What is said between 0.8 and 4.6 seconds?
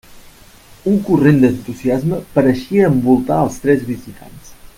Un corrent d'entusiasme pareixia envoltar els tres visitants.